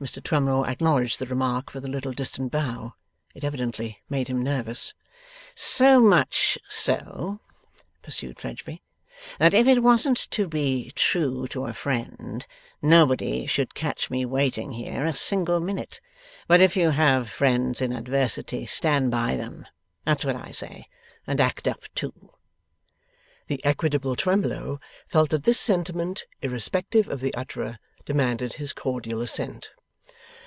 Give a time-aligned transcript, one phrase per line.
[0.00, 2.94] Mr Twemlow acknowledged the remark with a little distant bow.
[3.34, 4.94] It evidently made him nervous.
[5.56, 7.40] 'So much so,'
[8.00, 8.80] pursued Fledgeby,
[9.40, 12.46] 'that if it wasn't to be true to a friend,
[12.80, 16.00] nobody should catch me waiting here a single minute.
[16.46, 19.66] But if you have friends in adversity, stand by them.
[20.04, 20.86] That's what I say
[21.26, 22.30] and act up to.'
[23.48, 24.78] The equitable Twemlow
[25.08, 29.70] felt that this sentiment, irrespective of the utterer, demanded his cordial assent.